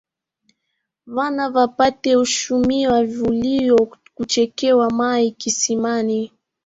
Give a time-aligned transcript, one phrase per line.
[1.13, 6.31] Vana va Pate huchumia vulio kuchekea mai kisimani.